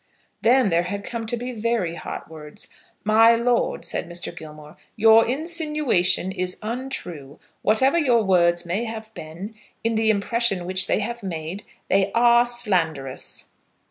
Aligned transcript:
Then 0.41 0.71
there 0.71 0.85
had 0.89 1.03
come 1.03 1.27
to 1.27 1.37
be 1.37 1.51
very 1.51 1.93
hot 1.93 2.27
words. 2.27 2.67
"My 3.03 3.35
lord," 3.35 3.85
said 3.85 4.09
Mr. 4.09 4.35
Gilmore, 4.35 4.75
"your 4.95 5.27
insinuation 5.27 6.31
is 6.31 6.57
untrue. 6.63 7.37
Whatever 7.61 7.99
your 7.99 8.23
words 8.23 8.65
may 8.65 8.85
have 8.85 9.13
been, 9.13 9.53
in 9.83 9.93
the 9.93 10.09
impression 10.09 10.65
which 10.65 10.87
they 10.87 11.01
have 11.01 11.21
made, 11.21 11.65
they 11.87 12.11
are 12.13 12.47
slanderous." 12.47 13.49